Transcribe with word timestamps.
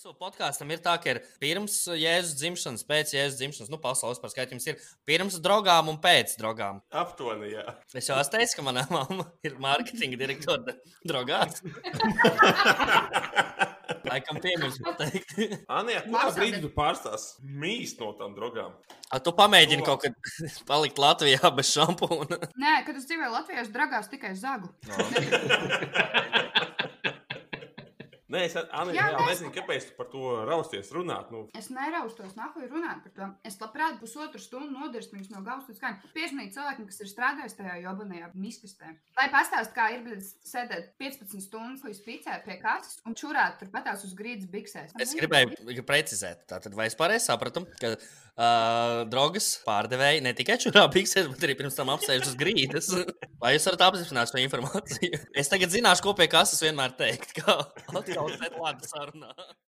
Jūsu 0.00 0.14
podkāstam 0.16 0.70
ir 0.72 0.78
tā, 0.80 0.94
ka 0.96 1.10
ir 1.12 1.18
pirms 1.42 1.74
jēzus 1.92 2.30
dzimšanas, 2.40 2.86
pēc 2.88 3.10
jēzus 3.12 3.34
dzimšanas, 3.36 3.68
nu, 3.68 3.76
pasaules 3.82 4.16
par 4.22 4.30
skaitu 4.32 4.56
jums 4.56 4.64
ir 4.70 4.78
pirms 5.04 5.36
drogām 5.44 5.90
un 5.92 5.98
pēc 6.00 6.32
drogām. 6.40 6.78
Aptuveni, 7.02 7.50
jā. 7.52 7.66
Es 7.92 8.08
jau 8.08 8.16
esmu 8.16 8.32
teicis, 8.38 8.56
ka 8.56 8.64
manā 8.64 8.86
mamma 8.88 9.26
ir 9.44 9.58
mārketinga 9.60 10.16
direktore 10.22 10.78
drogās. 11.04 11.60
Laikam 14.08 14.40
piemirst 14.40 14.80
pateikt. 14.86 15.36
Anija, 15.68 16.00
kurā 16.08 16.32
brīdī 16.32 16.62
tu 16.64 16.72
pārstās 16.72 17.34
mīst 17.44 18.00
no 18.00 18.14
tām 18.16 18.32
drogām? 18.38 18.72
A, 19.10 19.20
tu 19.20 19.36
pamēģini 19.36 19.84
kaut 19.84 20.06
kad 20.06 20.16
palikt 20.70 20.96
Latvijā 21.02 21.52
bez 21.60 21.74
šampūna. 21.76 22.40
Nē, 22.56 22.74
kad 22.88 22.96
es 22.96 23.04
dzīvoju 23.10 23.32
Latvijā, 23.36 23.66
es 23.66 23.72
dragās 23.74 24.08
tikai 24.08 24.32
zagu. 24.38 24.72
Nē, 28.30 28.44
es 28.46 28.54
Anija, 28.56 28.94
Jā, 28.94 29.04
jā, 29.10 29.18
mēs- 29.18 29.30
nezinu, 29.32 29.50
kāpēc 29.56 29.86
tu 29.88 29.94
par 29.96 30.06
to 30.12 30.20
rausties 30.46 30.90
runāt. 30.94 31.30
Nu, 31.34 31.48
Es 31.58 31.68
neraustos, 31.68 32.36
nahuj 32.38 32.68
runāt 32.70 33.02
par 33.02 33.12
to. 33.16 33.28
Es 33.44 33.56
labprāt 33.58 33.98
pusotru 33.98 34.38
stundu 34.38 34.70
nodirstu 34.78 35.16
viņus 35.16 35.30
no 35.34 35.40
galvas 35.42 35.66
līdz 35.68 35.80
kājām. 35.82 35.98
Piesmīt 36.14 36.54
cilvēkiem, 36.54 36.86
kas 36.86 37.00
ir 37.00 37.10
strādājis 37.10 37.56
tajā 37.58 37.80
jobanajā 37.82 38.30
miskastē. 38.34 38.94
Lai 39.18 39.28
pastāst, 39.34 39.74
kā 39.74 39.88
ir 39.96 40.04
bijis 40.06 40.36
sēdēt 40.46 40.92
15 41.00 41.40
stundas 41.42 41.82
līdz 41.82 42.04
picē 42.06 42.44
pie 42.44 42.56
kases 42.62 43.00
un 43.04 43.14
čurāt 43.18 43.58
turpatās 43.58 44.04
uz 44.04 44.14
grīdas 44.14 44.46
biksēs. 44.46 44.94
Es 45.00 45.12
gribēju 45.14 45.82
precizēt, 45.82 46.46
tātad, 46.46 46.72
vai 46.74 46.86
es 46.86 46.94
pareizi 46.94 47.26
sapratu, 47.26 47.66
ka 47.80 47.96
uh, 48.36 49.02
drogas 49.10 49.48
pārdevēji 49.66 50.22
ne 50.24 50.34
tikai 50.36 50.58
čurā 50.62 50.86
biksēs, 50.92 51.28
bet 51.32 51.46
arī 51.46 51.56
pirms 51.58 51.78
tam 51.78 51.92
apsēž 51.94 52.28
uz 52.30 52.36
grīdas. 52.40 52.90
Vai 53.42 53.54
jūs 53.56 53.66
varat 53.70 53.86
apstiprināt 53.88 54.32
šo 54.32 54.42
informāciju? 54.42 55.22
Es 55.40 55.50
tagad 55.52 55.72
zināšu, 55.72 56.04
ko 56.06 56.14
pie 56.18 56.28
kases 56.30 56.62
vienmēr 56.64 56.94
teikt. 56.98 57.34
Kā 57.40 57.58
atkal 57.90 58.32
sēt 58.36 58.58
labi 58.60 58.90
sarunā. 58.90 59.34